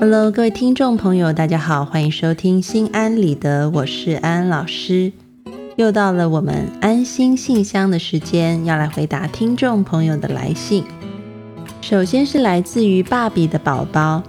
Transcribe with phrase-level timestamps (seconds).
[0.00, 5.12] Hello，各位听众朋友，大家好，欢迎收听心安理得，我是安安老师。
[5.74, 10.84] 又到了我们安心信箱的时间，要来回答听众朋友的来信。
[11.80, 14.22] 首先是来自于爸比的宝宝，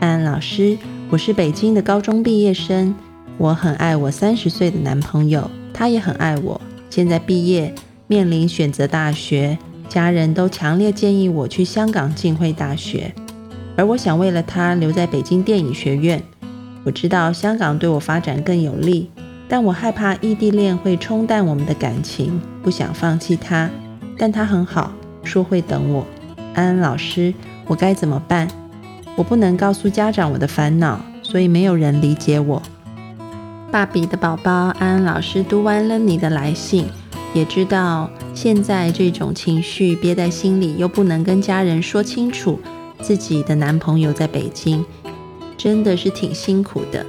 [0.00, 0.76] 安安老师，
[1.10, 2.92] 我是北京的高中毕业生，
[3.36, 6.60] 我很爱我三十岁的男朋友，他也很爱我。
[6.90, 7.72] 现在毕业，
[8.08, 9.56] 面临选择大学，
[9.88, 13.14] 家人都强烈建议我去香港浸会大学。
[13.78, 16.20] 而我想为了他留在北京电影学院。
[16.82, 19.08] 我知道香港对我发展更有利，
[19.48, 23.70] 但我害怕异地恋会冲淡我们的感情，不想放弃他。
[24.16, 24.92] 但他很好，
[25.22, 26.04] 说会等我。
[26.54, 27.32] 安安老师，
[27.68, 28.48] 我该怎么办？
[29.14, 32.60] 我不能告诉家长我的烦恼，所以没有人理解我。
[33.70, 36.86] 爸比的宝宝，安安老师读完了你的来信，
[37.32, 42.58] 也知道现在这种情绪憋在心里，又不能跟家人说清楚。
[43.00, 44.84] 自己的男朋友在北京，
[45.56, 47.04] 真的是挺辛苦的。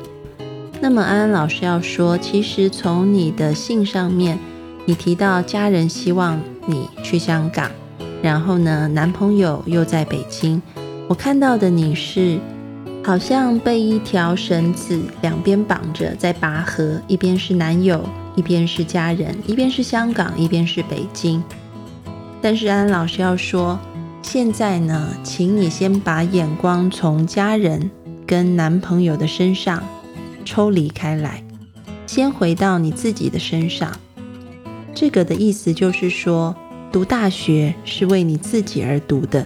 [0.82, 4.40] 那么安安老师要说，其实从你的信上面，
[4.86, 7.70] 你提到家人希望你去香港，
[8.22, 10.62] 然后呢，男朋友又在北京。
[11.08, 12.40] 我看到的你是
[13.04, 21.44] 好像被一条绳子两边绑着在拔河，一边是男友，一边是家人，一边是香港，一边是北京。
[22.42, 23.78] 但是安安老师要说。
[24.32, 27.90] 现在呢，请你先把眼光从家人
[28.28, 29.84] 跟男朋友的身上
[30.46, 31.44] 抽离开来，
[32.06, 33.92] 先回到你自己的身上。
[34.94, 36.56] 这个的意思就是说，
[36.92, 39.44] 读大学是为你自己而读的。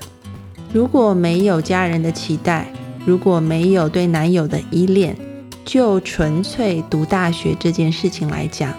[0.73, 2.67] 如果没有家人的期待，
[3.05, 5.15] 如果没有对男友的依恋，
[5.63, 8.73] 就纯粹读大学这件事情来讲，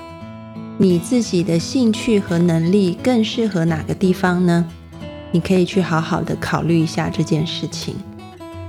[0.77, 4.67] 你自己的兴趣和能力更适合哪个地方呢？
[5.35, 7.97] 你可以去好好的考虑一下这件事情，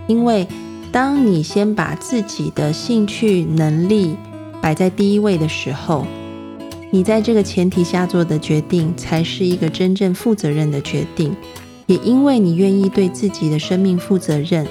[0.08, 0.48] 因为
[0.92, 4.16] 当你先把自己的兴趣能力
[4.60, 6.08] 摆在第一位的时候，
[6.90, 11.36] 你在这个前提下做的决定才是一个真正负责任的决定。
[11.86, 14.66] 也因为你愿意对自己的生命负责任，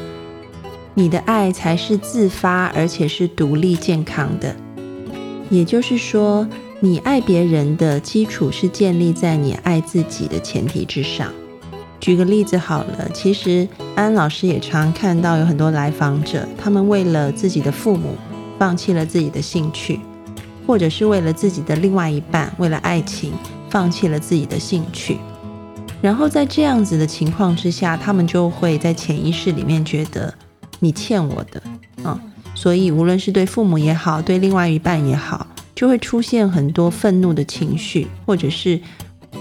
[0.94, 4.56] 你的爱才是自发而且是独立健康的。
[5.48, 6.48] 也就是说，
[6.80, 11.32] 你爱别人的基础是建立在你爱自己的前提之上。
[12.04, 18.14] 举个例子好了，其实安老师也常看到有很多来访者，他们为了自己的父母
[18.58, 19.98] 放弃了自己的兴趣，
[20.66, 23.32] 或者是为了自己的另外一半，为了爱情
[23.70, 25.16] 放弃了自己的兴趣。
[26.02, 30.34] 然后在这样子的情况之下，他们就会在潜意识里面觉得
[30.80, 31.62] 你欠我的
[32.04, 32.20] 嗯，
[32.54, 38.78] 所以无论是对父母也好，对另外一半也好，就会出现很多愤怒的情绪，或者是。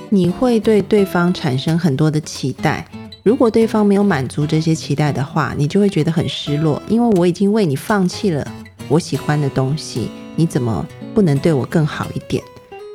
[0.09, 2.85] 你会对对方产生很多的期待，
[3.23, 8.45] 如果对方没有满足这些期待的话，你就会觉得很失落，因为我已经为你放弃了
[8.87, 12.43] 我喜欢的东西，你怎么不能对我更好一点？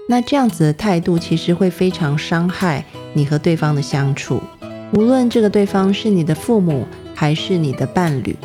[0.09, 4.41] 那这样子的态度其实会非常伤害你和对方的相处，
[4.93, 8.37] 无论这个对方是你的父母还是你的伴侣。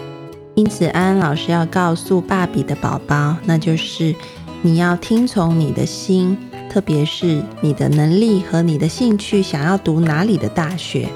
[0.55, 4.13] 因此，安安老师要告诉爸比的宝宝，那就是
[4.61, 6.37] 你要听从你的心。
[6.69, 11.07] 特别是你的能力和你的兴趣，想要读哪里的大学，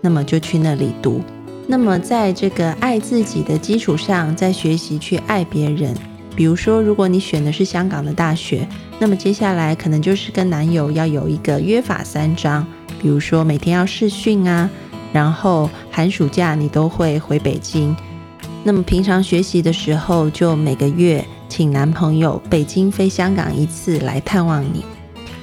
[0.00, 1.20] 那么就去那里读。
[1.66, 5.94] 那么在这个爱自己的基础上，再学习去爱别人。
[6.34, 8.66] 比如说，如果你选的是香港的大学，
[8.98, 12.64] 那么接下来可能就是跟男友要有一个约法三章，
[13.02, 14.70] 比如说每天要试训啊，
[15.12, 17.94] 然后寒暑假你都会回北京。
[18.62, 21.24] 那么平常学习的时候，就每个月
[21.58, 24.84] 请男朋友北京飞香港一次来探望你。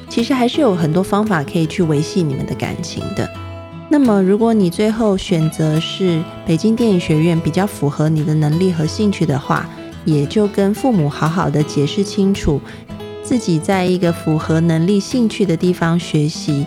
[0.07, 3.29] 其实还是有很多方法可以去维系你们的感情的。
[3.89, 9.69] 那么，如果你最后选择是北京电影学院比较符合你的能力和兴趣的话，
[10.05, 12.61] 也就跟父母好好的解释清楚，
[13.21, 16.65] 自己在一个符合能力、兴趣的地方学习，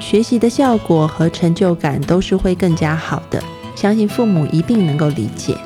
[0.00, 3.42] 学习的效果和成就感都是会更加好的。
[3.74, 5.56] 相信父母一定能够理解，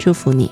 [0.00, 0.50] 祝福你。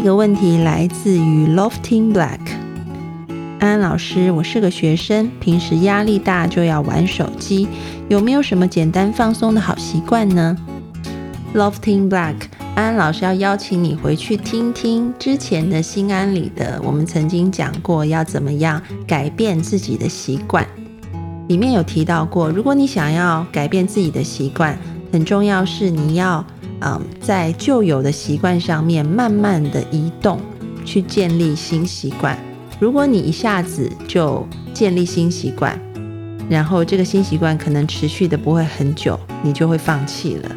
[0.00, 2.38] 一个问题来自于 Lofting Black，
[3.58, 7.68] 安安老师，我是个学生，平时压力大就要玩手机，
[8.08, 10.56] 有没有什么简单放松的好习惯呢
[11.54, 12.36] ？Lofting Black，
[12.74, 20.66] 安安老师要邀请你回去听听之前的心安里的，我们曾经讲过要怎么样改变自己的习惯，
[21.48, 24.78] 里面有提到过，如果你想要改变自己的习惯，
[25.12, 26.42] 很重要是你要。
[26.80, 30.40] 嗯，在旧有的习惯上面慢慢的移动，
[30.84, 32.38] 去建立新习惯。
[32.78, 35.78] 如果你一下子就建立新习惯，
[36.48, 40.50] 然后这个新习惯可能持续的不会很久，你就会放弃了，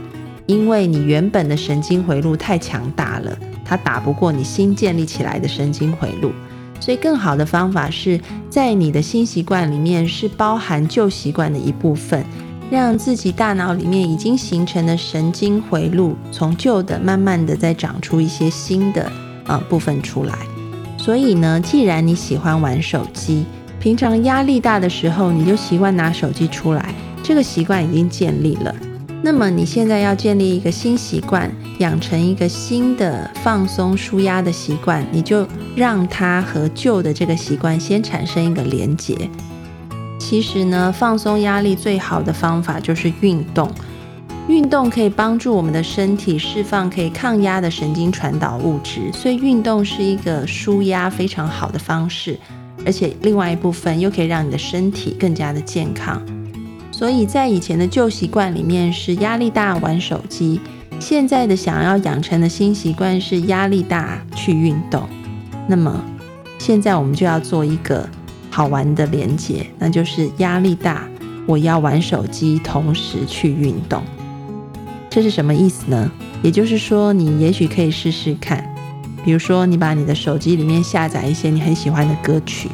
[0.46, 6.32] 因为你原本的神经回路太强大了，它打不过你新建立起来的神经回路。
[6.80, 8.20] 所以，更好的方法是
[8.50, 12.26] 在你的新习惯里面是包含旧习惯的一部分，
[12.74, 19.12] 让自己大脑里面已经形成的神经回路，从旧的慢慢的再长出一些新的
[19.46, 20.34] 呃部分出来。
[20.98, 23.46] 所以呢，既然你喜欢玩手机，
[23.80, 28.76] 平常压力大的时候，你就习惯拿手机出来，这个习惯已经建立了。
[29.22, 35.46] 那么你现在要建立一个新习惯，养成一个新的放松舒压的习惯，你就
[35.76, 39.16] 让它和旧的这个习惯先产生一个连结。
[40.24, 43.70] 其实呢，放松压力最好的方法就是运动。
[44.48, 52.40] 运动可以帮助我们的身体释放可以抗压的神经传导物质，所以运动是一个舒压非常好的方式。
[52.86, 56.22] 而且另外一部分又可以让你的身体更加的健康，
[56.90, 60.60] 所以在以前的旧习惯里面是压力大玩手机，
[61.00, 65.04] 现在的想要养成的新习惯是压力大去运动。
[65.68, 66.02] 那么
[66.60, 68.10] 现在我们就要做一个
[68.54, 71.04] 好玩的连接，那就是压力大
[71.48, 74.04] 我要玩手机，同时去运动。
[75.10, 76.12] 这是什么意思呢？
[76.44, 78.64] 也就是说，你也许可以试试看。
[79.26, 82.70] 比如说，你把你的手机里面下载一些你很喜欢的歌曲，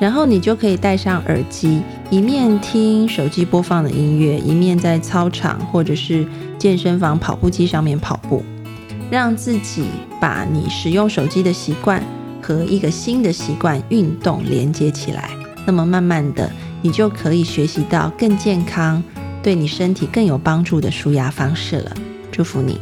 [0.00, 1.80] 然后你就可以戴上耳机，
[2.10, 6.26] 一面听手机播放的音乐，一面在操场或者是
[6.58, 8.42] 健身房跑步机上面跑步，
[9.10, 9.84] 让自己
[10.20, 12.02] 把你使用手机的习惯
[12.44, 15.30] 和一个新的习惯运动连接起来。
[15.66, 16.50] 那么慢慢的，
[16.82, 19.02] 你就可以学习到更健康、
[19.42, 21.90] 对你身体更有帮助的舒压方式了。
[22.30, 22.78] 祝福你！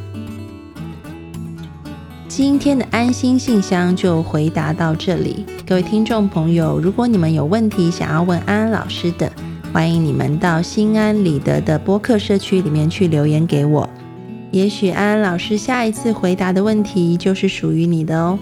[2.26, 9.30] 今天的安心信箱就回答到这里，各位听众朋友，如果你们有问题想要问安安老师的，
[9.72, 13.88] 欢迎你们到心安理得的播客社区里面去留言给我，
[14.50, 18.36] 也许安安老师下一次回答的问题就是属于你的哦。